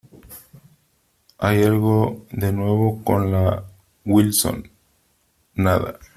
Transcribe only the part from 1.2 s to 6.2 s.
¿hay algo de nuevo con la Wilson? nada.